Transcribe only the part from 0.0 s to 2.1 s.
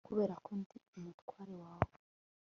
Kubera ko ndi umutware wawe